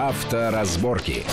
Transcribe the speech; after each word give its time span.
Авторазборки. 0.00 1.26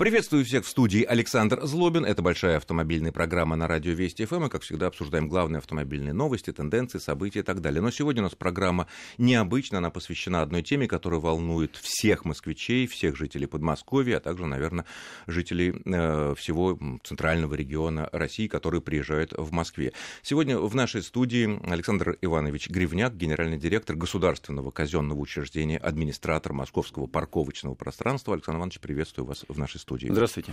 Приветствую 0.00 0.46
всех 0.46 0.64
в 0.64 0.68
студии 0.70 1.04
Александр 1.04 1.60
Злобин. 1.66 2.06
Это 2.06 2.22
большая 2.22 2.56
автомобильная 2.56 3.12
программа 3.12 3.54
на 3.54 3.68
радио 3.68 3.92
Вести 3.92 4.24
ФМ. 4.24 4.46
И, 4.46 4.48
как 4.48 4.62
всегда, 4.62 4.86
обсуждаем 4.86 5.28
главные 5.28 5.58
автомобильные 5.58 6.14
новости, 6.14 6.54
тенденции, 6.54 6.96
события 6.96 7.40
и 7.40 7.42
так 7.42 7.60
далее. 7.60 7.82
Но 7.82 7.90
сегодня 7.90 8.22
у 8.22 8.24
нас 8.24 8.34
программа 8.34 8.86
необычная. 9.18 9.76
Она 9.76 9.90
посвящена 9.90 10.40
одной 10.40 10.62
теме, 10.62 10.88
которая 10.88 11.20
волнует 11.20 11.76
всех 11.76 12.24
москвичей, 12.24 12.86
всех 12.86 13.14
жителей 13.14 13.46
Подмосковья, 13.46 14.16
а 14.16 14.20
также, 14.20 14.46
наверное, 14.46 14.86
жителей 15.26 15.74
э, 15.84 16.34
всего 16.34 16.78
центрального 17.04 17.52
региона 17.52 18.08
России, 18.10 18.48
которые 18.48 18.80
приезжают 18.80 19.34
в 19.36 19.52
Москве. 19.52 19.92
Сегодня 20.22 20.56
в 20.58 20.74
нашей 20.74 21.02
студии 21.02 21.60
Александр 21.70 22.16
Иванович 22.22 22.70
Гривняк, 22.70 23.16
генеральный 23.16 23.58
директор 23.58 23.96
государственного 23.96 24.70
казенного 24.70 25.18
учреждения, 25.18 25.76
администратор 25.76 26.54
московского 26.54 27.06
парковочного 27.06 27.74
пространства. 27.74 28.32
Александр 28.32 28.60
Иванович, 28.60 28.80
приветствую 28.80 29.26
вас 29.26 29.44
в 29.46 29.58
нашей 29.58 29.76
студии 29.76 29.89
студии. 29.90 30.08
Здравствуйте. 30.08 30.52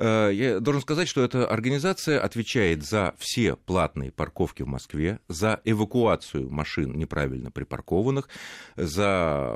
Э, 0.00 0.30
я 0.32 0.60
должен 0.60 0.80
сказать, 0.80 1.08
что 1.08 1.22
эта 1.22 1.46
организация 1.46 2.20
отвечает 2.20 2.82
за 2.82 3.14
все 3.18 3.56
платные 3.56 4.10
парковки 4.10 4.62
в 4.62 4.66
Москве, 4.66 5.20
за 5.28 5.60
эвакуацию 5.64 6.50
машин 6.50 6.96
неправильно 6.96 7.50
припаркованных, 7.50 8.28
за 8.76 9.52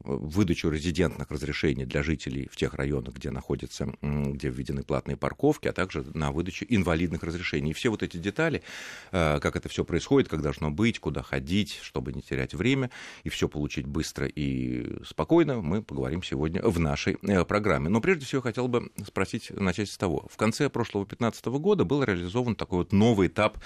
выдачу 0.00 0.68
резидентных 0.68 1.30
разрешений 1.30 1.86
для 1.86 2.02
жителей 2.02 2.48
в 2.52 2.56
тех 2.56 2.74
районах, 2.74 3.14
где 3.14 3.30
находятся, 3.30 3.94
где 4.02 4.50
введены 4.50 4.82
платные 4.82 5.16
парковки, 5.16 5.68
а 5.68 5.72
также 5.72 6.04
на 6.12 6.32
выдачу 6.32 6.66
инвалидных 6.68 7.22
разрешений. 7.22 7.70
И 7.70 7.74
все 7.74 7.88
вот 7.88 8.02
эти 8.02 8.18
детали, 8.18 8.62
э, 9.10 9.38
как 9.40 9.56
это 9.56 9.70
все 9.70 9.86
происходит, 9.86 10.28
как 10.28 10.42
должно 10.42 10.70
быть, 10.70 10.98
куда 10.98 11.22
ходить, 11.22 11.78
чтобы 11.80 12.12
не 12.12 12.20
терять 12.20 12.52
время 12.52 12.90
и 13.24 13.30
все 13.30 13.48
получить 13.48 13.86
быстро 13.86 14.26
и 14.26 15.02
спокойно, 15.06 15.62
мы 15.62 15.82
поговорим 15.82 16.22
сегодня 16.22 16.60
в 16.60 16.78
нашей 16.78 17.16
э, 17.22 17.44
программе. 17.46 17.88
Но 17.88 18.02
прежде 18.02 18.26
всего 18.26 18.42
хотел 18.42 18.68
бы 18.68 18.90
спросить, 19.06 19.50
начать 19.50 19.77
начать 19.78 19.92
с 19.92 19.96
того. 19.96 20.26
В 20.30 20.36
конце 20.36 20.68
прошлого 20.68 21.04
2015 21.04 21.46
года 21.60 21.84
был 21.84 22.02
реализован 22.02 22.54
такой 22.56 22.78
вот 22.78 22.92
новый 22.92 23.28
этап 23.28 23.58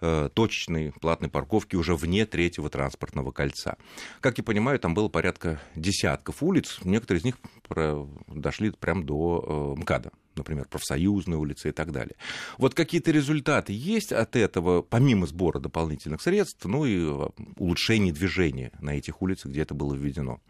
э, 0.00 0.28
точечной 0.32 0.92
платной 0.92 1.30
парковки 1.30 1.76
уже 1.76 1.94
вне 1.94 2.26
третьего 2.26 2.70
транспортного 2.70 3.32
кольца. 3.32 3.76
Как 4.20 4.38
я 4.38 4.44
понимаю, 4.44 4.78
там 4.78 4.94
было 4.94 5.08
порядка 5.08 5.60
десятков 5.74 6.42
улиц, 6.42 6.78
некоторые 6.84 7.20
из 7.20 7.24
них 7.24 7.36
дошли 8.28 8.70
прямо 8.70 9.04
до 9.04 9.74
э, 9.76 9.80
МКАДа 9.80 10.10
например, 10.36 10.68
профсоюзные 10.70 11.36
улицы 11.36 11.70
и 11.70 11.72
так 11.72 11.90
далее. 11.90 12.14
Вот 12.58 12.72
какие-то 12.72 13.10
результаты 13.10 13.72
есть 13.72 14.12
от 14.12 14.36
этого, 14.36 14.82
помимо 14.82 15.26
сбора 15.26 15.58
дополнительных 15.58 16.22
средств, 16.22 16.64
ну 16.64 16.84
и 16.84 16.96
э, 16.96 17.28
улучшения 17.56 18.12
движения 18.12 18.70
на 18.78 18.90
этих 18.90 19.20
улицах, 19.20 19.50
где 19.50 19.62
это 19.62 19.74
было 19.74 19.94
введено? 19.94 20.40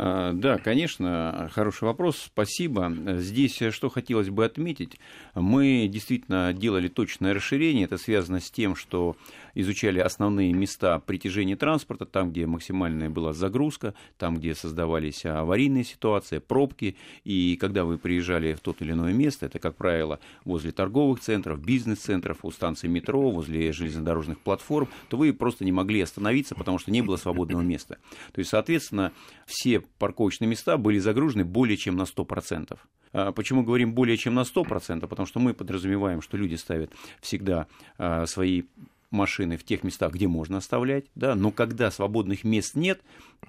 А, 0.00 0.32
да, 0.32 0.58
конечно, 0.58 1.50
хороший 1.52 1.84
вопрос, 1.84 2.22
спасибо. 2.26 2.92
Здесь 3.18 3.60
что 3.70 3.88
хотелось 3.90 4.30
бы 4.30 4.44
отметить, 4.44 4.96
мы 5.34 5.88
действительно 5.90 6.52
делали 6.52 6.86
точное 6.86 7.34
расширение, 7.34 7.86
это 7.86 7.98
связано 7.98 8.38
с 8.38 8.48
тем, 8.48 8.76
что 8.76 9.16
изучали 9.54 9.98
основные 9.98 10.52
места 10.52 10.98
притяжения 10.98 11.56
транспорта, 11.56 12.06
там, 12.06 12.30
где 12.30 12.46
максимальная 12.46 13.10
была 13.10 13.32
загрузка, 13.32 13.94
там, 14.16 14.36
где 14.36 14.54
создавались 14.54 15.24
аварийные 15.24 15.84
ситуации, 15.84 16.38
пробки, 16.38 16.96
и 17.24 17.56
когда 17.60 17.84
вы 17.84 17.98
приезжали 17.98 18.54
в 18.54 18.60
тот 18.60 18.80
или 18.82 18.92
иное 18.92 19.12
место, 19.12 19.46
это, 19.46 19.58
как 19.58 19.76
правило, 19.76 20.20
возле 20.44 20.72
торговых 20.72 21.20
центров, 21.20 21.60
бизнес-центров, 21.60 22.38
у 22.42 22.50
станции 22.50 22.88
метро, 22.88 23.30
возле 23.30 23.72
железнодорожных 23.72 24.40
платформ, 24.40 24.88
то 25.08 25.16
вы 25.16 25.32
просто 25.32 25.64
не 25.64 25.72
могли 25.72 26.00
остановиться, 26.00 26.54
потому 26.54 26.78
что 26.78 26.90
не 26.90 27.02
было 27.02 27.16
свободного 27.16 27.62
места. 27.62 27.98
То 28.32 28.40
есть, 28.40 28.50
соответственно, 28.50 29.12
все 29.46 29.80
парковочные 29.80 30.48
места 30.48 30.76
были 30.76 30.98
загружены 30.98 31.44
более 31.44 31.76
чем 31.76 31.96
на 31.96 32.02
100%. 32.02 32.78
А 33.12 33.32
почему 33.32 33.62
говорим 33.62 33.92
более 33.94 34.16
чем 34.16 34.34
на 34.34 34.42
100%? 34.42 35.06
Потому 35.06 35.26
что 35.26 35.40
мы 35.40 35.54
подразумеваем, 35.54 36.20
что 36.20 36.36
люди 36.36 36.54
ставят 36.56 36.92
всегда 37.20 37.66
а, 37.96 38.26
свои 38.26 38.64
машины 39.10 39.56
в 39.56 39.64
тех 39.64 39.84
местах, 39.84 40.12
где 40.12 40.28
можно 40.28 40.58
оставлять, 40.58 41.06
да, 41.14 41.34
но 41.34 41.50
когда 41.50 41.90
свободных 41.90 42.44
мест 42.44 42.74
нет, 42.74 43.00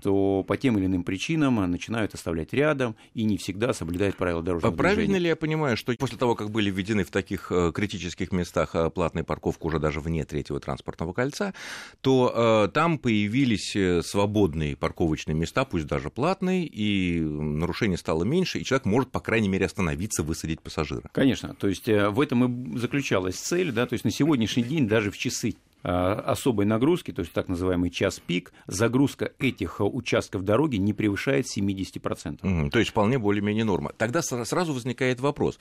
то 0.01 0.43
по 0.47 0.55
тем 0.55 0.77
или 0.77 0.85
иным 0.85 1.03
причинам 1.03 1.55
начинают 1.69 2.13
оставлять 2.13 2.53
рядом 2.53 2.95
и 3.13 3.23
не 3.23 3.37
всегда 3.37 3.73
соблюдают 3.73 4.15
правила 4.15 4.41
дорожного 4.41 4.73
Правильно 4.73 4.95
движения. 4.95 5.07
Правильно 5.07 5.23
ли 5.23 5.29
я 5.29 5.35
понимаю, 5.35 5.77
что 5.77 5.93
после 5.97 6.17
того, 6.17 6.35
как 6.35 6.51
были 6.51 6.69
введены 6.69 7.03
в 7.03 7.11
таких 7.11 7.51
э, 7.51 7.71
критических 7.73 8.31
местах 8.31 8.75
э, 8.75 8.89
платная 8.89 9.23
парковка 9.23 9.65
уже 9.65 9.79
даже 9.79 9.99
вне 9.99 10.23
третьего 10.25 10.59
транспортного 10.59 11.13
кольца, 11.13 11.53
то 12.01 12.67
э, 12.67 12.71
там 12.71 12.97
появились 12.97 13.75
э, 13.75 14.01
свободные 14.03 14.75
парковочные 14.77 15.35
места, 15.35 15.65
пусть 15.65 15.87
даже 15.87 16.09
платные, 16.09 16.65
и 16.65 17.19
нарушений 17.19 17.97
стало 17.97 18.23
меньше, 18.23 18.59
и 18.59 18.63
человек 18.63 18.85
может, 18.85 19.11
по 19.11 19.19
крайней 19.19 19.49
мере, 19.49 19.65
остановиться, 19.65 20.23
высадить 20.23 20.61
пассажира. 20.61 21.09
Конечно, 21.11 21.55
то 21.55 21.67
есть 21.67 21.87
в 21.87 22.21
этом 22.21 22.75
и 22.75 22.77
заключалась 22.77 23.35
цель, 23.35 23.71
да, 23.71 23.85
то 23.85 23.93
есть 23.93 24.05
на 24.05 24.11
сегодняшний 24.11 24.63
день 24.63 24.87
даже 24.87 25.11
в 25.11 25.17
часы 25.17 25.48
особой 25.81 26.65
нагрузки, 26.65 27.11
то 27.11 27.21
есть 27.21 27.31
так 27.31 27.47
называемый 27.47 27.89
час 27.89 28.19
пик, 28.19 28.51
загрузка 28.67 29.31
этих 29.39 29.79
э, 29.79 29.83
участков 29.83 30.43
дороги 30.43 30.75
не 30.75 30.93
превышает 30.93 31.45
70%. 31.45 32.39
Угу, 32.43 32.69
то 32.69 32.79
есть 32.79 32.91
вполне 32.91 33.17
более-менее 33.17 33.63
норма. 33.63 33.93
Тогда 33.97 34.21
сразу 34.21 34.73
возникает 34.73 35.19
вопрос. 35.19 35.57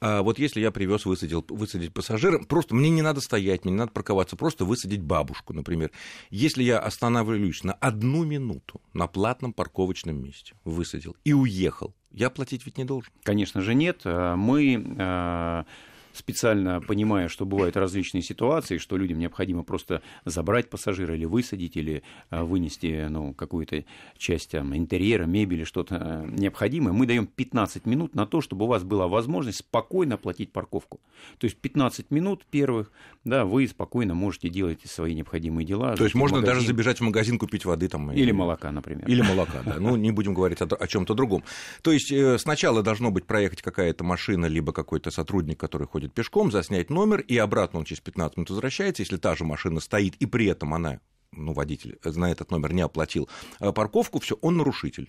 А 0.00 0.22
вот 0.22 0.38
если 0.38 0.60
я 0.60 0.70
привез, 0.70 1.06
высадил, 1.06 1.44
высадить 1.48 1.92
пассажира, 1.92 2.38
просто 2.38 2.74
мне 2.74 2.90
не 2.90 3.02
надо 3.02 3.20
стоять, 3.20 3.64
мне 3.64 3.72
не 3.72 3.78
надо 3.78 3.92
парковаться, 3.92 4.36
просто 4.36 4.64
высадить 4.64 5.02
бабушку, 5.02 5.52
например. 5.52 5.90
Если 6.30 6.62
я 6.62 6.78
останавливаюсь 6.78 7.64
на 7.64 7.72
одну 7.72 8.24
минуту 8.24 8.80
на 8.92 9.06
платном 9.06 9.52
парковочном 9.52 10.22
месте, 10.22 10.54
высадил 10.64 11.16
и 11.24 11.32
уехал, 11.32 11.94
я 12.10 12.28
платить 12.28 12.66
ведь 12.66 12.76
не 12.76 12.84
должен? 12.84 13.10
Конечно 13.22 13.62
же 13.62 13.74
нет. 13.74 14.02
Э, 14.04 14.34
мы 14.36 15.64
специально 16.12 16.80
понимая, 16.80 17.28
что 17.28 17.46
бывают 17.46 17.76
различные 17.76 18.22
ситуации, 18.22 18.78
что 18.78 18.96
людям 18.96 19.18
необходимо 19.18 19.62
просто 19.62 20.02
забрать 20.24 20.70
пассажира 20.70 21.14
или 21.14 21.24
высадить, 21.24 21.76
или 21.76 22.02
э, 22.30 22.42
вынести 22.42 23.06
ну, 23.08 23.34
какую-то 23.34 23.84
часть 24.16 24.50
там, 24.50 24.76
интерьера, 24.76 25.24
мебели, 25.24 25.64
что-то 25.64 26.24
э, 26.26 26.30
необходимое, 26.30 26.92
мы 26.92 27.06
даем 27.06 27.26
15 27.26 27.86
минут 27.86 28.14
на 28.14 28.26
то, 28.26 28.40
чтобы 28.40 28.64
у 28.64 28.68
вас 28.68 28.84
была 28.84 29.08
возможность 29.08 29.58
спокойно 29.58 30.16
оплатить 30.16 30.52
парковку. 30.52 31.00
То 31.38 31.46
есть 31.46 31.56
15 31.56 32.10
минут 32.10 32.44
первых, 32.50 32.90
да, 33.24 33.44
вы 33.44 33.66
спокойно 33.68 34.14
можете 34.14 34.48
делать 34.48 34.80
свои 34.84 35.14
необходимые 35.14 35.64
дела. 35.64 35.96
То 35.96 36.04
есть 36.04 36.14
можно 36.14 36.38
магазин. 36.38 36.54
даже 36.54 36.66
забежать 36.66 36.98
в 36.98 37.02
магазин, 37.02 37.38
купить 37.38 37.64
воды 37.64 37.88
там. 37.88 38.10
Или 38.12 38.30
и... 38.30 38.32
молока, 38.32 38.72
например. 38.72 39.06
Или 39.08 39.22
молока, 39.22 39.62
да. 39.64 39.76
Ну, 39.78 39.96
не 39.96 40.10
будем 40.10 40.34
говорить 40.34 40.60
о, 40.60 40.64
о 40.64 40.86
чем-то 40.86 41.14
другом. 41.14 41.44
То 41.82 41.92
есть 41.92 42.10
э, 42.10 42.38
сначала 42.38 42.82
должно 42.82 43.10
быть 43.10 43.26
проехать 43.26 43.62
какая-то 43.62 44.04
машина, 44.04 44.46
либо 44.46 44.72
какой-то 44.72 45.10
сотрудник, 45.10 45.58
который 45.58 45.86
ходит 45.86 46.01
ходит 46.02 46.14
пешком, 46.14 46.50
заснять 46.50 46.90
номер, 46.90 47.20
и 47.20 47.36
обратно 47.38 47.78
он 47.78 47.84
через 47.84 48.00
15 48.00 48.36
минут 48.36 48.50
возвращается, 48.50 49.02
если 49.02 49.18
та 49.18 49.36
же 49.36 49.44
машина 49.44 49.78
стоит, 49.78 50.16
и 50.16 50.26
при 50.26 50.46
этом 50.46 50.74
она 50.74 50.98
ну, 51.30 51.52
водитель 51.52 51.98
на 52.04 52.30
этот 52.30 52.50
номер 52.50 52.72
не 52.74 52.82
оплатил 52.82 53.28
э, 53.60 53.72
парковку, 53.72 54.18
все, 54.18 54.36
он 54.42 54.56
нарушитель. 54.56 55.08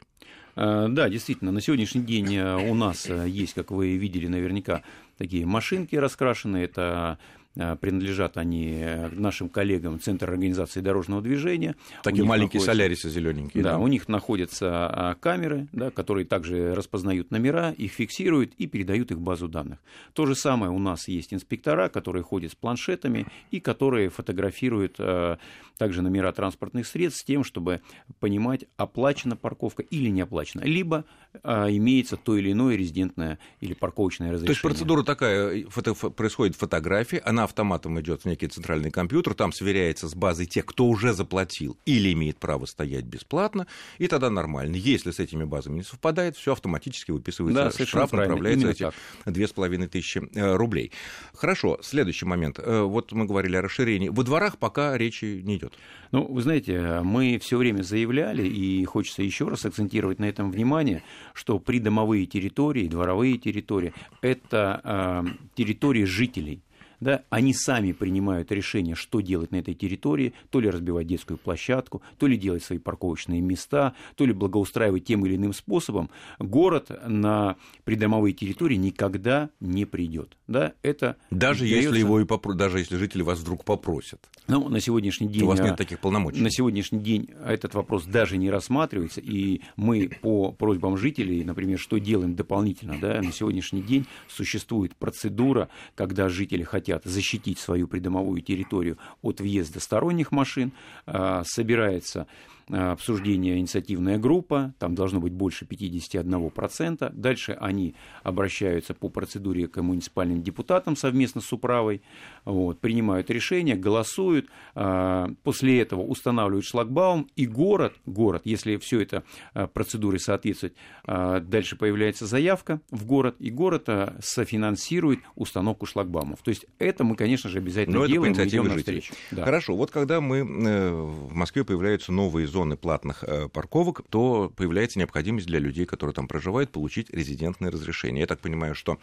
Э, 0.56 0.88
да, 0.90 1.10
действительно, 1.10 1.52
на 1.52 1.62
сегодняшний 1.62 2.04
день 2.04 2.36
э, 2.36 2.70
у 2.70 2.76
нас 2.76 3.08
есть, 3.10 3.56
как 3.56 3.72
вы 3.72 3.98
видели 3.98 4.28
наверняка, 4.28 4.84
такие 5.18 5.46
машинки 5.46 5.96
раскрашенные, 5.96 6.66
это 6.66 7.18
Э, 7.18 7.18
принадлежат 7.56 8.38
они 8.38 8.80
э, 8.80 9.10
нашим 9.10 9.48
коллегам 9.48 10.00
Центра 10.00 10.32
организации 10.32 10.82
дорожного 10.82 11.22
движения. 11.22 11.76
Такие 12.02 12.24
маленькие 12.24 12.60
находятся, 12.60 12.72
солярисы 12.72 13.10
зелененькие. 13.10 13.64
Да, 13.64 13.74
да, 13.74 13.78
у 13.78 13.88
них 13.88 14.08
находятся 14.08 14.70
а, 14.72 15.16
камеры, 15.16 15.68
да, 15.72 15.92
которые 15.92 16.26
также 16.26 16.74
распознают 16.74 17.30
номера, 17.30 17.72
их 17.72 17.92
фиксируют 17.92 18.54
и 18.58 18.66
передают 18.66 19.12
их 19.12 19.18
в 19.18 19.22
базу 19.22 19.48
данных. 19.48 19.80
То 20.14 20.26
же 20.26 20.36
самое 20.36 20.72
у 20.72 20.80
нас 20.80 21.08
есть 21.08 21.32
инспектора, 21.32 21.90
которые 21.90 22.24
ходят 22.24 22.52
с 22.52 22.56
планшетами 22.56 23.28
и 23.52 23.60
которые 23.60 24.10
фотографируют 24.10 24.96
а, 24.98 25.38
также 25.78 26.02
номера 26.02 26.32
транспортных 26.32 26.88
средств 26.88 27.22
с 27.22 27.24
тем, 27.24 27.44
чтобы 27.44 27.82
понимать, 28.20 28.66
оплачена 28.78 29.36
парковка 29.36 29.84
или 29.84 30.10
не 30.10 30.22
оплачена, 30.22 30.62
либо 30.62 31.06
имеется 31.44 32.16
то 32.16 32.38
или 32.38 32.52
иное 32.52 32.76
резидентное 32.76 33.40
или 33.60 33.74
парковочное 33.74 34.32
разрешение. 34.32 34.48
То 34.48 34.52
есть 34.52 34.62
процедура 34.62 35.04
такая, 35.04 35.66
фото, 35.68 35.94
происходит 35.94 36.56
фотография, 36.56 37.20
она 37.20 37.43
автоматом 37.44 38.00
идет 38.00 38.22
в 38.22 38.26
некий 38.26 38.48
центральный 38.48 38.92
компьютер, 38.92 39.34
там 39.34 39.52
сверяется 39.52 40.08
с 40.08 40.16
базой 40.16 40.46
тех, 40.46 40.66
кто 40.66 40.86
уже 40.86 41.14
заплатил 41.14 41.78
или 41.86 42.14
имеет 42.14 42.38
право 42.38 42.66
стоять 42.66 43.06
бесплатно, 43.06 43.68
и 43.98 44.08
тогда 44.08 44.30
нормально. 44.30 44.76
Если 44.76 45.12
с 45.12 45.20
этими 45.20 45.44
базами 45.44 45.78
не 45.78 45.84
совпадает, 45.84 46.36
все 46.38 46.54
автоматически 46.54 47.12
выписывается 47.12 47.78
да, 47.78 47.86
штраф, 47.86 48.12
направляется 48.12 48.70
эти 48.70 48.92
две 49.26 49.48
с 49.48 49.52
половиной 49.52 49.88
тысячи 49.88 50.22
э, 50.34 50.56
рублей. 50.56 50.92
Хорошо, 51.34 51.80
следующий 51.82 52.26
момент. 52.26 52.60
Э, 52.60 52.82
вот 52.82 53.12
мы 53.12 53.26
говорили 53.26 53.56
о 53.56 53.62
расширении. 53.62 54.10
Во 54.10 54.24
дворах 54.24 54.58
пока 54.58 54.98
речи 54.98 55.42
не 55.44 55.58
идет. 55.58 55.74
Ну, 56.12 56.26
вы 56.26 56.42
знаете, 56.42 57.02
мы 57.04 57.40
все 57.40 57.58
время 57.58 57.82
заявляли, 57.82 58.48
и 58.48 58.86
хочется 58.86 59.24
еще 59.24 59.48
раз 59.48 59.66
акцентировать 59.66 60.20
на 60.20 60.26
этом 60.26 60.52
внимание, 60.52 61.04
что 61.34 61.60
придомовые 61.60 62.26
территории, 62.26 62.88
дворовые 62.88 63.38
территории– 63.38 63.94
это 64.22 64.82
э, 64.84 65.24
территории 65.56 66.06
жителей 66.06 66.62
да, 67.04 67.24
они 67.30 67.54
сами 67.54 67.92
принимают 67.92 68.52
решение, 68.52 68.96
что 68.96 69.22
делать 69.22 69.52
на 69.52 69.58
этой 69.58 69.74
территории, 69.74 70.34
то 70.50 70.60
ли 70.60 70.70
разбивать 70.70 71.08
детскую 71.08 71.38
площадку, 71.38 72.02
то 72.18 72.28
ли 72.28 72.38
делать 72.38 72.64
свои 72.64 72.80
парковочные 72.80 73.42
места, 73.42 73.94
то 74.16 74.26
ли 74.26 74.34
благоустраивать 74.34 75.06
тем 75.06 75.26
или 75.26 75.36
иным 75.36 75.54
способом, 75.54 76.10
город 76.40 76.92
на 77.08 77.58
придомовые 77.84 78.34
территории 78.34 78.76
никогда 78.76 79.50
не 79.60 79.86
придет. 79.86 80.38
Да, 80.48 80.74
это 80.82 81.18
даже 81.30 81.62
дается... 81.62 81.76
если 81.76 82.00
его 82.00 82.20
и 82.20 82.26
попро... 82.26 82.54
даже 82.54 82.80
если 82.80 82.98
жители 82.98 83.22
вас 83.22 83.40
вдруг 83.40 83.64
попросят. 83.66 84.20
Ну, 84.48 84.70
на 84.70 84.80
сегодняшний 84.80 85.28
день... 85.28 85.44
У 85.44 85.48
вас 85.48 85.60
нет 85.60 85.78
таких 85.78 86.00
полномочий. 86.00 86.42
На 86.42 86.52
сегодняшний 86.52 87.00
день 87.00 87.30
этот 87.46 87.74
вопрос 87.74 88.06
даже 88.06 88.38
не 88.38 88.50
рассматривается, 88.50 89.22
и 89.22 89.62
мы 89.76 90.10
по 90.22 90.52
просьбам 90.52 90.98
жителей, 90.98 91.44
например, 91.44 91.80
что 91.80 91.98
делаем 91.98 92.36
дополнительно, 92.36 92.98
да, 93.00 93.22
на 93.22 93.32
сегодняшний 93.32 93.82
день 93.82 94.06
существует 94.28 94.96
процедура, 94.96 95.70
когда 95.96 96.30
жители 96.30 96.64
хотят 96.64 96.93
защитить 97.04 97.60
свою 97.60 97.88
придомовую 97.88 98.42
территорию 98.42 98.98
от 99.22 99.40
въезда 99.40 99.80
сторонних 99.80 100.32
машин, 100.32 100.72
а, 101.06 101.44
собирается 101.46 102.28
обсуждение 102.70 103.60
инициативная 103.60 104.18
группа, 104.18 104.74
там 104.80 104.96
должно 104.96 105.20
быть 105.20 105.34
больше 105.34 105.66
51%. 105.66 107.12
Дальше 107.14 107.58
они 107.60 107.96
обращаются 108.24 108.94
по 108.94 109.10
процедуре 109.10 109.68
к 109.68 109.82
муниципальным 109.82 110.42
депутатам 110.42 110.96
совместно 110.96 111.42
с 111.42 111.52
управой, 111.52 112.02
вот, 112.46 112.80
принимают 112.80 113.30
решение, 113.30 113.76
голосуют, 113.76 114.48
э, 114.76 115.28
после 115.44 115.82
этого 115.82 116.02
устанавливают 116.02 116.66
шлагбаум, 116.66 117.30
и 117.36 117.46
город, 117.46 117.96
город, 118.06 118.44
если 118.46 118.78
все 118.78 119.02
это 119.02 119.24
э, 119.54 119.68
процедуре 119.68 120.20
соответствует, 120.20 120.76
дальше 121.06 121.76
появляется 121.76 122.26
заявка 122.26 122.80
в 122.90 123.06
город, 123.06 123.36
и 123.40 123.50
город 123.50 123.90
софинансирует 124.20 125.20
установку 125.36 125.86
шлагбаумов. 125.86 126.42
То 126.42 126.50
есть 126.50 126.66
это 126.80 127.04
мы, 127.04 127.16
конечно 127.16 127.50
же, 127.50 127.58
обязательно 127.58 128.00
Но 128.00 128.06
делаем, 128.06 128.34
это 128.34 128.44
по 128.44 128.48
идем 128.48 128.68
навстречу. 128.68 129.14
Да. 129.32 129.44
Хорошо, 129.46 129.76
вот 129.76 129.92
когда 129.92 130.22
мы 130.22 130.44
в 130.44 131.34
Москве 131.34 131.64
появляются 131.64 132.12
новые 132.12 132.48
зоны 132.54 132.78
платных 132.78 133.24
э, 133.24 133.50
парковок, 133.50 134.02
то 134.10 134.54
появляется 134.56 135.00
необходимость 135.00 135.48
для 135.48 135.60
людей, 135.60 135.86
которые 135.86 136.14
там 136.14 136.28
проживают, 136.28 136.72
получить 136.72 137.10
резидентное 137.10 137.72
разрешение. 137.72 138.22
Я 138.22 138.28
так 138.28 138.40
понимаю, 138.40 138.76
что 138.76 139.00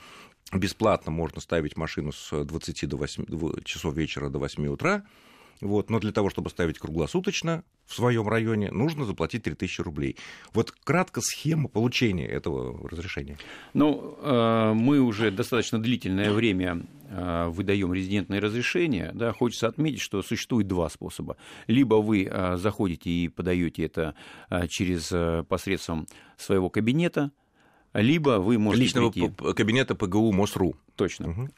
бесплатно 0.53 1.11
можно 1.13 1.41
ставить 1.41 1.77
машину 1.77 2.13
с 2.13 2.45
20 2.45 2.89
до 2.89 2.97
8 2.97 3.63
часов 3.65 3.95
вечера 3.95 4.29
до 4.29 4.39
8 4.39 4.67
утра, 4.69 5.05
вот, 5.61 5.91
но 5.91 5.99
для 5.99 6.13
того, 6.13 6.31
чтобы 6.31 6.49
ставить 6.49 6.79
круглосуточно 6.79 7.65
в 7.91 7.95
своем 7.95 8.29
районе, 8.29 8.71
нужно 8.71 9.05
заплатить 9.05 9.43
3000 9.43 9.81
рублей. 9.81 10.17
Вот 10.55 10.71
кратко 10.71 11.21
схема 11.21 11.69
получения 11.69 12.27
этого 12.27 12.89
разрешения. 12.89 13.37
Ну, 13.75 14.17
э, 14.23 14.73
мы 14.75 15.01
уже 15.01 15.33
достаточно 15.33 15.81
длительное 15.81 16.31
время 16.31 16.83
э, 17.09 17.49
выдаем 17.49 17.93
резидентное 17.93 18.41
разрешение. 18.41 19.11
Да, 19.13 19.33
хочется 19.33 19.67
отметить, 19.67 20.01
что 20.01 20.23
существует 20.23 20.69
два 20.69 20.89
способа. 20.89 21.37
Либо 21.67 21.97
вы 21.97 22.29
э, 22.31 22.57
заходите 22.59 23.11
и 23.11 23.29
подаете 23.29 23.85
это 23.85 24.15
через 24.69 25.13
посредством 25.47 26.07
своего 26.37 26.71
кабинета, 26.71 27.33
либо 27.93 28.39
вы 28.39 28.59
можете 28.59 28.85
Личного 28.85 29.11
прийти... 29.11 29.33
кабинета 29.55 29.97
ПГУ 29.97 30.31
МОСРУ. 30.33 30.77
Точно. 30.95 31.31
Угу 31.31 31.49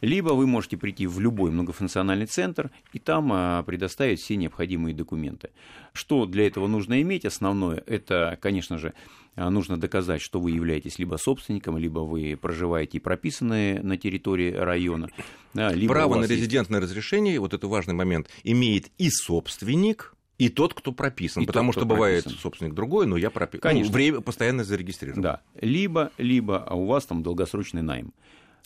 либо 0.00 0.30
вы 0.30 0.46
можете 0.46 0.76
прийти 0.76 1.06
в 1.06 1.20
любой 1.20 1.50
многофункциональный 1.50 2.26
центр 2.26 2.70
и 2.92 2.98
там 2.98 3.30
а, 3.32 3.62
предоставить 3.62 4.20
все 4.20 4.36
необходимые 4.36 4.94
документы. 4.94 5.50
Что 5.92 6.26
для 6.26 6.46
этого 6.46 6.66
нужно 6.66 7.00
иметь? 7.02 7.24
Основное, 7.24 7.82
это, 7.86 8.38
конечно 8.40 8.78
же, 8.78 8.94
а, 9.36 9.50
нужно 9.50 9.78
доказать, 9.78 10.20
что 10.22 10.40
вы 10.40 10.52
являетесь 10.52 10.98
либо 10.98 11.16
собственником, 11.16 11.76
либо 11.76 12.00
вы 12.00 12.38
проживаете 12.40 12.98
и 12.98 13.00
прописаны 13.00 13.80
на 13.82 13.96
территории 13.96 14.52
района. 14.52 15.08
Либо 15.54 15.94
Право 15.94 16.16
на 16.16 16.24
резидентное 16.24 16.80
есть... 16.80 16.90
разрешение, 16.90 17.40
вот 17.40 17.54
это 17.54 17.66
важный 17.66 17.94
момент, 17.94 18.28
имеет 18.44 18.90
и 18.98 19.10
собственник, 19.10 20.14
и 20.38 20.48
тот, 20.48 20.72
кто 20.72 20.92
прописан, 20.92 21.42
и 21.42 21.46
потому 21.46 21.72
тот, 21.72 21.80
что 21.80 21.86
бывает 21.86 22.24
прописан. 22.24 22.42
собственник 22.42 22.72
другой, 22.72 23.06
но 23.06 23.18
я 23.18 23.28
прописан. 23.28 23.60
Конечно. 23.60 23.90
Ну, 23.90 23.94
время 23.94 24.20
постоянно 24.20 24.64
зарегистрирован. 24.64 25.20
Да. 25.20 25.42
Либо, 25.60 26.12
либо 26.16 26.64
а 26.64 26.74
у 26.74 26.86
вас 26.86 27.04
там 27.04 27.22
долгосрочный 27.22 27.82
найм. 27.82 28.14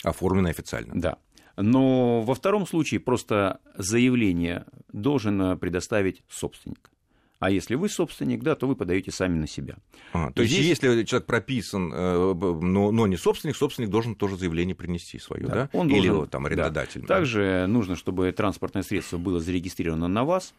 Оформлено 0.03 0.49
официально. 0.49 0.93
Да. 0.93 1.17
Но 1.57 2.21
во 2.21 2.35
втором 2.35 2.67
случае 2.67 2.99
просто 2.99 3.59
заявление 3.77 4.65
должен 4.91 5.57
предоставить 5.57 6.23
собственник. 6.29 6.91
А 7.39 7.51
если 7.51 7.75
вы 7.75 7.89
собственник, 7.89 8.43
да, 8.43 8.55
то 8.55 8.67
вы 8.67 8.75
подаете 8.75 9.11
сами 9.11 9.37
на 9.37 9.47
себя. 9.47 9.75
А, 10.13 10.31
то 10.31 10.41
есть, 10.41 10.57
если 10.57 11.03
человек 11.03 11.27
прописан, 11.27 11.91
э, 11.93 12.33
но, 12.33 12.91
но 12.91 13.07
не 13.07 13.17
собственник, 13.17 13.55
собственник 13.57 13.89
должен 13.89 14.15
тоже 14.15 14.37
заявление 14.37 14.73
принести 14.73 15.19
свое, 15.19 15.45
да? 15.45 15.53
да? 15.53 15.69
Он 15.73 15.89
Или 15.89 16.07
должен, 16.07 16.29
там 16.29 16.45
арендодатель. 16.45 17.01
Да. 17.01 17.07
Также 17.07 17.65
нужно, 17.67 17.95
чтобы 17.97 18.31
транспортное 18.31 18.83
средство 18.83 19.17
было 19.17 19.39
зарегистрировано 19.39 20.07
на 20.07 20.23
вас. 20.23 20.53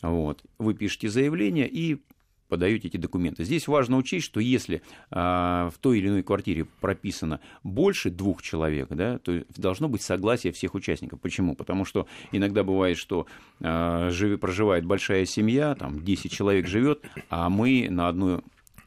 Вот. 0.00 0.42
Вы 0.58 0.74
пишете 0.74 1.10
заявление 1.10 1.68
и 1.68 2.02
подаете 2.50 2.88
эти 2.88 2.98
документы. 2.98 3.44
Здесь 3.44 3.66
важно 3.68 3.96
учесть, 3.96 4.26
что 4.26 4.40
если 4.40 4.82
а, 5.10 5.70
в 5.70 5.78
той 5.78 5.98
или 5.98 6.08
иной 6.08 6.22
квартире 6.22 6.66
прописано 6.80 7.40
больше 7.62 8.10
двух 8.10 8.42
человек, 8.42 8.88
да, 8.90 9.18
то 9.18 9.42
должно 9.56 9.88
быть 9.88 10.02
согласие 10.02 10.52
всех 10.52 10.74
участников. 10.74 11.20
Почему? 11.20 11.54
Потому 11.54 11.84
что 11.84 12.06
иногда 12.32 12.64
бывает, 12.64 12.98
что 12.98 13.26
а, 13.60 14.10
проживает 14.40 14.84
большая 14.84 15.24
семья, 15.24 15.74
там 15.74 16.04
10 16.04 16.30
человек 16.30 16.66
живет, 16.66 17.02
а 17.30 17.48
мы 17.48 17.88
на 17.88 18.08
одну, 18.08 18.42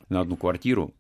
на 0.10 0.20
одну 0.20 0.36
квартиру 0.36 0.94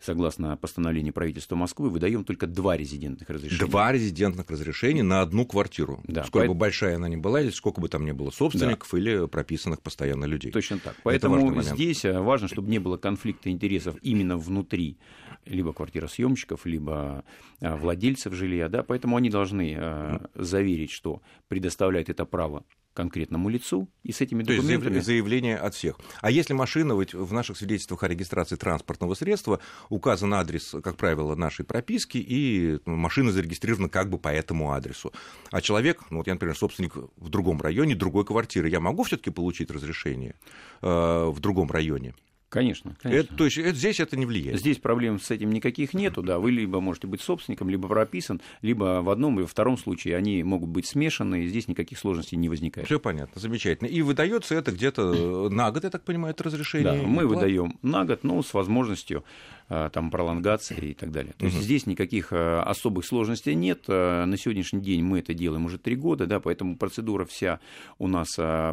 согласно 0.00 0.56
постановлению 0.56 1.12
правительства 1.12 1.56
Москвы, 1.56 1.90
выдаем 1.90 2.24
только 2.24 2.46
два 2.46 2.76
резидентных 2.76 3.28
разрешения. 3.28 3.66
Два 3.66 3.92
резидентных 3.92 4.50
разрешения 4.50 5.02
на 5.02 5.20
одну 5.20 5.46
квартиру. 5.46 6.00
Да, 6.04 6.22
сколько 6.22 6.38
поэтому... 6.38 6.54
бы 6.54 6.60
большая 6.60 6.96
она 6.96 7.08
ни 7.08 7.16
была, 7.16 7.40
или 7.40 7.50
сколько 7.50 7.80
бы 7.80 7.88
там 7.88 8.04
ни 8.04 8.12
было 8.12 8.30
собственников 8.30 8.88
да. 8.92 8.98
или 8.98 9.26
прописанных 9.26 9.82
постоянно 9.82 10.24
людей. 10.24 10.52
Точно 10.52 10.78
так. 10.78 10.96
Поэтому 11.02 11.60
здесь 11.62 12.04
э, 12.04 12.18
важно, 12.18 12.48
чтобы 12.48 12.70
не 12.70 12.78
было 12.78 12.96
конфликта 12.96 13.50
интересов 13.50 13.96
именно 14.02 14.36
внутри 14.36 14.98
либо 15.44 15.72
квартиросъемщиков, 15.72 16.66
либо 16.66 17.24
э, 17.60 17.74
владельцев 17.74 18.34
жилья. 18.34 18.68
Да? 18.68 18.82
Поэтому 18.82 19.16
они 19.16 19.30
должны 19.30 19.74
э, 19.76 20.18
заверить, 20.34 20.90
что 20.90 21.22
предоставляют 21.48 22.08
это 22.08 22.24
право 22.24 22.64
конкретному 22.98 23.48
лицу 23.48 23.88
и 24.02 24.10
с 24.10 24.20
этими 24.20 24.42
документами... 24.42 24.88
То 24.88 24.94
есть 24.96 25.06
заявление 25.06 25.56
от 25.56 25.72
всех. 25.72 26.00
А 26.20 26.32
если 26.32 26.52
машина, 26.52 26.98
ведь 26.98 27.14
в 27.14 27.32
наших 27.32 27.56
свидетельствах 27.56 28.02
о 28.02 28.08
регистрации 28.08 28.56
транспортного 28.56 29.14
средства 29.14 29.60
указан 29.88 30.34
адрес, 30.34 30.74
как 30.82 30.96
правило, 30.96 31.36
нашей 31.36 31.64
прописки, 31.64 32.18
и 32.18 32.80
машина 32.86 33.30
зарегистрирована 33.30 33.88
как 33.88 34.10
бы 34.10 34.18
по 34.18 34.30
этому 34.30 34.72
адресу. 34.72 35.12
А 35.52 35.60
человек, 35.60 36.02
ну 36.10 36.16
вот 36.18 36.26
я, 36.26 36.34
например, 36.34 36.56
собственник 36.56 36.96
в 36.96 37.28
другом 37.28 37.62
районе, 37.62 37.94
другой 37.94 38.24
квартиры, 38.24 38.68
я 38.68 38.80
могу 38.80 39.04
все 39.04 39.16
таки 39.16 39.30
получить 39.30 39.70
разрешение 39.70 40.34
э, 40.82 41.30
в 41.32 41.38
другом 41.38 41.70
районе? 41.70 42.14
Конечно, 42.48 42.96
конечно. 43.02 43.20
Это, 43.20 43.36
то 43.36 43.44
есть 43.44 43.58
это, 43.58 43.76
здесь 43.76 44.00
это 44.00 44.16
не 44.16 44.24
влияет? 44.24 44.58
Здесь 44.58 44.78
проблем 44.78 45.20
с 45.20 45.30
этим 45.30 45.50
никаких 45.50 45.92
нету, 45.92 46.22
да, 46.22 46.38
вы 46.38 46.50
либо 46.50 46.80
можете 46.80 47.06
быть 47.06 47.20
собственником, 47.20 47.68
либо 47.68 47.88
прописан, 47.88 48.40
либо 48.62 49.00
в 49.02 49.10
одном 49.10 49.38
и 49.38 49.42
во 49.42 49.48
втором 49.48 49.76
случае 49.76 50.16
они 50.16 50.42
могут 50.42 50.70
быть 50.70 50.86
смешаны, 50.86 51.44
и 51.44 51.48
здесь 51.48 51.68
никаких 51.68 51.98
сложностей 51.98 52.38
не 52.38 52.48
возникает. 52.48 52.86
Все 52.86 52.98
понятно, 52.98 53.40
замечательно. 53.40 53.88
И 53.88 54.00
выдается 54.00 54.54
это 54.54 54.72
где-то 54.72 55.48
на 55.50 55.70
год, 55.70 55.84
я 55.84 55.90
так 55.90 56.04
понимаю, 56.04 56.32
это 56.32 56.44
разрешение? 56.44 56.92
Да, 56.92 57.06
мы 57.06 57.26
выдаем 57.26 57.78
на 57.82 58.04
год, 58.04 58.24
но 58.24 58.42
с 58.42 58.54
возможностью 58.54 59.24
Э, 59.28 59.57
там, 59.68 60.10
пролонгации 60.10 60.90
и 60.90 60.94
так 60.94 61.10
далее. 61.10 61.34
То 61.36 61.46
угу. 61.46 61.54
есть 61.54 61.64
здесь 61.64 61.86
никаких 61.86 62.32
э, 62.32 62.60
особых 62.60 63.04
сложностей 63.04 63.54
нет. 63.54 63.84
Э, 63.88 64.24
на 64.24 64.36
сегодняшний 64.36 64.80
день 64.80 65.02
мы 65.02 65.18
это 65.18 65.34
делаем 65.34 65.66
уже 65.66 65.78
три 65.78 65.94
года, 65.94 66.26
да, 66.26 66.40
поэтому 66.40 66.76
процедура 66.76 67.24
вся 67.26 67.60
у 67.98 68.08
нас 68.08 68.28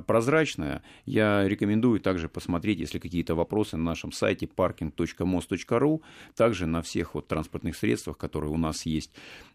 прозрачная. 0.05 0.83
Я 1.05 1.47
рекомендую 1.47 1.99
также 1.99 2.29
посмотреть, 2.29 2.79
если 2.79 2.99
какие-то 2.99 3.35
вопросы 3.35 3.77
на 3.77 3.83
нашем 3.83 4.11
сайте 4.11 4.45
parking.mos.ru, 4.45 6.01
также 6.35 6.65
на 6.65 6.81
всех 6.81 7.15
вот 7.15 7.27
транспортных 7.27 7.75
средствах, 7.75 8.17
которые 8.17 8.51
у 8.51 8.57
нас 8.57 8.85
есть, 8.85 9.11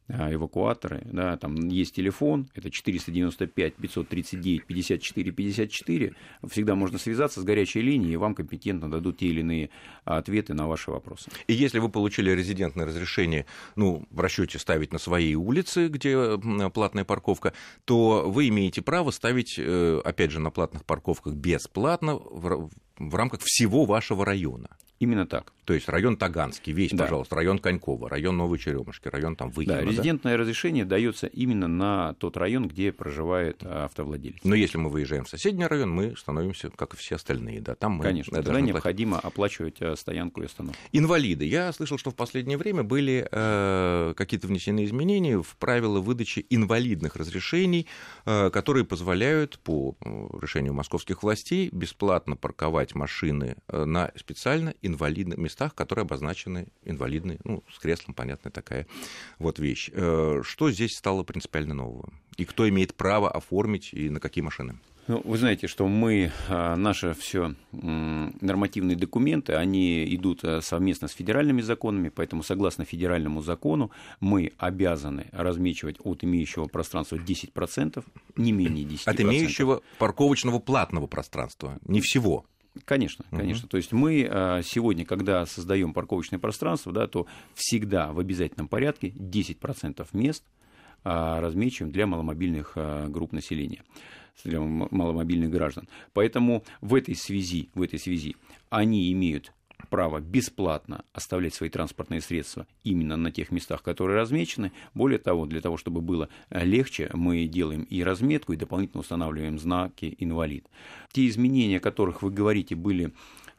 эвакуаторы, 0.09 1.03
да, 1.05 1.37
там 1.37 1.55
есть 1.69 1.95
телефон, 1.95 2.49
это 2.55 2.71
495 2.71 3.75
539 3.75 4.67
54 4.67 5.31
54, 5.31 6.15
всегда 6.49 6.75
можно 6.75 6.99
связаться 6.99 7.41
с 7.41 7.45
горячей 7.45 7.81
линией, 7.81 8.15
и 8.15 8.17
вам 8.17 8.35
компетентно 8.35 8.91
дадут 8.91 9.19
те 9.19 9.27
или 9.27 9.41
иные 9.41 9.71
ответы 10.05 10.55
на 10.55 10.67
ваши 10.67 10.91
вопросы. 10.91 11.30
И 11.47 11.55
если 11.55 11.79
вы 11.79 11.89
получили 11.89 12.31
резидентное 12.31 12.87
разрешение, 12.87 13.47
ну, 13.77 14.07
в 14.11 14.21
расчете 14.21 14.59
ставить 14.59 14.93
на 14.93 14.99
своей 14.99 15.35
улице, 15.35 15.89
где 15.89 16.39
платная 16.73 17.05
парковка, 17.05 17.53
то 17.85 18.25
вы 18.31 18.49
имеете 18.49 18.83
право 18.83 19.11
ставить, 19.11 19.55
э, 19.59 20.01
опять 20.05 20.31
же, 20.31 20.41
на 20.41 20.51
платных 20.51 20.85
парковках 20.85 21.35
бесплатно 21.35 22.21
в, 23.01 23.15
рамках 23.15 23.41
всего 23.43 23.85
вашего 23.85 24.25
района. 24.25 24.69
Именно 25.01 25.27
так. 25.27 25.55
То 25.65 25.73
есть 25.73 25.89
район 25.89 26.17
Таганский, 26.19 26.75
весь, 26.75 26.91
Да. 26.93 27.05
пожалуйста, 27.05 27.37
район 27.37 27.59
Конькова, 27.59 28.11
район 28.11 28.37
Новой 28.37 28.59
Черемушки, 28.59 29.09
район 29.09 29.35
там 29.35 29.51
Выхина. 29.51 29.77
Да, 29.77 29.81
да? 29.83 29.87
резидентное 29.89 30.37
разрешение 30.37 30.85
дается 30.85 31.27
именно 31.27 31.69
на 31.69 32.15
тот 32.15 32.37
район, 32.37 32.69
где 32.69 32.93
проживает 32.93 33.63
а, 33.63 33.87
автовладелец. 33.87 34.41
Но 34.45 34.55
если 34.55 34.77
мы 34.77 34.91
выезжаем 34.91 35.25
в 35.25 35.31
соседний 35.31 35.65
район, 35.65 35.91
мы 35.91 36.15
становимся, 36.19 36.69
как 36.71 36.93
и 36.93 36.97
все 36.99 37.15
остальные, 37.15 37.63
да, 37.63 37.77
там 37.77 37.93
мы 37.93 38.05
Конечно, 38.05 38.35
тогда 38.35 38.51
платить. 38.51 38.67
необходимо 38.67 39.19
оплачивать 39.21 39.77
а, 39.81 39.97
стоянку 39.97 40.43
и 40.43 40.47
остановку. 40.47 40.79
Инвалиды. 40.93 41.47
Я 41.47 41.73
слышал, 41.73 41.97
что 41.97 42.11
в 42.11 42.15
последнее 42.17 42.59
время 42.59 42.83
были 42.83 43.27
э, 43.31 44.15
какие-то 44.17 44.49
внесены 44.49 44.85
изменения 44.85 45.41
в 45.41 45.57
правила 45.57 46.01
выдачи 46.01 46.45
инвалидных 46.51 47.17
разрешений, 47.17 47.87
э, 48.27 48.51
которые 48.51 48.85
позволяют 48.85 49.59
по 49.61 49.97
решению 50.43 50.75
московских 50.75 51.23
властей 51.23 51.71
бесплатно 51.73 52.37
парковать 52.37 52.90
машины 52.95 53.57
э, 53.69 53.85
на 53.85 54.11
специально 54.17 54.75
инвалидных 54.83 55.39
местах, 55.39 55.75
которые 55.75 56.03
обозначены 56.05 56.69
инвалидные, 56.85 57.39
ну, 57.45 57.65
с 57.73 57.79
креслом, 57.79 58.15
понятная 58.15 58.53
такая 58.53 58.87
вот 59.39 59.59
вещь. 59.59 59.91
Э, 59.93 60.43
Что 60.43 60.71
здесь 60.71 60.97
стало 60.97 61.23
принципиально 61.23 61.75
нового? 61.75 62.13
И 62.37 62.45
кто 62.45 62.69
имеет 62.69 62.95
право 62.95 63.31
оформить 63.31 63.93
и 63.93 64.09
на 64.09 64.21
какие 64.21 64.43
машины? 64.43 64.79
Ну, 65.09 65.23
вы 65.25 65.39
знаете, 65.39 65.67
что 65.67 65.89
мы, 65.89 66.31
а, 66.49 66.77
наши 66.77 67.15
все 67.15 67.57
нормативные 67.73 68.97
документы, 68.97 69.55
они 69.55 70.05
идут 70.15 70.45
совместно 70.61 71.09
с 71.09 71.13
федеральными 71.13 71.63
законами, 71.63 72.11
поэтому 72.11 72.45
согласно 72.45 72.85
федеральному 72.85 73.43
закону 73.43 73.91
мы 74.21 74.53
обязаны 74.57 75.27
размечивать 75.33 75.97
от 76.05 76.23
имеющего 76.23 76.67
пространства 76.67 77.17
10%, 77.17 78.05
не 78.37 78.53
менее 78.53 78.85
10%. 78.85 79.03
От 79.07 79.21
имеющего 79.21 79.83
парковочного 79.99 80.61
платного 80.61 81.09
пространства, 81.09 81.79
не 81.85 82.01
всего. 82.01 82.45
Конечно, 82.85 83.25
конечно. 83.31 83.69
То 83.69 83.77
есть 83.77 83.93
мы 83.93 84.27
а, 84.31 84.63
сегодня, 84.63 85.05
когда 85.05 85.45
создаем 85.45 85.93
парковочное 85.93 86.39
пространство, 86.39 86.93
да, 86.93 87.07
то 87.09 87.27
всегда 87.55 88.13
в 88.13 88.21
обязательном 88.21 88.69
порядке 88.69 89.09
10% 89.09 90.07
мест 90.13 90.45
а, 91.03 91.41
размечиваем 91.41 91.93
для 91.93 92.07
маломобильных 92.07 92.73
а, 92.77 93.09
групп 93.09 93.33
населения, 93.33 93.83
для 94.45 94.61
маломобильных 94.61 95.51
граждан. 95.51 95.89
Поэтому 96.13 96.65
в 96.81 96.95
этой 96.95 97.17
связи, 97.17 97.71
в 97.75 97.83
этой 97.83 97.99
связи 97.99 98.37
они 98.69 99.13
имеют 99.13 99.53
право 99.89 100.21
бесплатно 100.21 101.05
оставлять 101.13 101.55
свои 101.55 101.71
транспортные 101.71 102.21
средства 102.21 102.67
именно 102.85 103.17
на 103.17 103.31
тех 103.31 103.51
местах, 103.51 103.83
которые 103.83 104.19
размечены. 104.19 104.73
Более 104.95 105.19
того, 105.19 105.47
для 105.47 105.61
того, 105.61 105.77
чтобы 105.77 106.01
было 106.01 106.29
э, 106.51 106.65
легче, 106.65 107.11
мы 107.15 107.47
делаем 107.47 107.83
и 107.85 108.03
разметку, 108.03 108.53
и 108.53 108.57
дополнительно 108.57 109.01
устанавливаем 109.01 109.59
знаки 109.59 110.15
«инвалид». 110.19 110.67
Те 111.13 111.27
изменения, 111.29 111.79
о 111.79 111.81
которых 111.81 112.23
вы 112.23 112.31
говорите, 112.31 112.75
были 112.75 113.13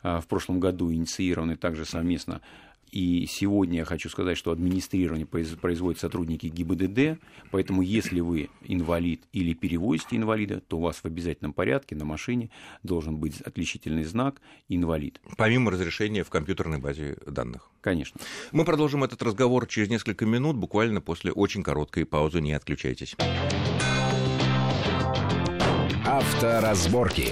а, 0.03 0.19
в 0.19 0.27
прошлом 0.27 0.59
году 0.59 0.91
инициированы 0.91 1.55
также 1.57 1.85
совместно 1.85 2.41
и 2.91 3.25
сегодня 3.25 3.79
я 3.79 3.85
хочу 3.85 4.09
сказать, 4.09 4.37
что 4.37 4.51
администрирование 4.51 5.25
произ- 5.25 5.55
производят 5.57 5.99
сотрудники 5.99 6.47
ГИБДД, 6.47 7.21
поэтому 7.49 7.81
если 7.81 8.19
вы 8.19 8.49
инвалид 8.63 9.23
или 9.31 9.53
перевозите 9.53 10.17
инвалида, 10.17 10.59
то 10.61 10.77
у 10.77 10.81
вас 10.81 10.97
в 10.97 11.05
обязательном 11.05 11.53
порядке 11.53 11.95
на 11.95 12.05
машине 12.05 12.49
должен 12.83 13.17
быть 13.17 13.39
отличительный 13.41 14.03
знак 14.03 14.41
«инвалид». 14.67 15.21
Помимо 15.37 15.71
разрешения 15.71 16.23
в 16.23 16.29
компьютерной 16.29 16.79
базе 16.79 17.17
данных. 17.25 17.69
Конечно. 17.81 18.19
Мы 18.51 18.65
продолжим 18.65 19.03
этот 19.03 19.21
разговор 19.23 19.67
через 19.67 19.89
несколько 19.89 20.25
минут, 20.25 20.57
буквально 20.57 21.01
после 21.01 21.31
очень 21.31 21.63
короткой 21.63 22.05
паузы. 22.05 22.41
Не 22.41 22.53
отключайтесь. 22.53 23.15
Авторазборки. 26.05 27.29